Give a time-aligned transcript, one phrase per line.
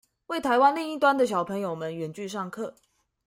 [0.25, 2.73] 為臺灣另一端的小朋友們遠距上課